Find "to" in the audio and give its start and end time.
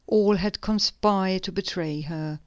1.43-1.51